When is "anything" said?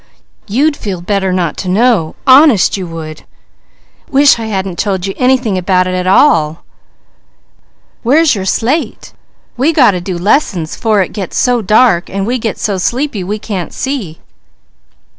5.15-5.59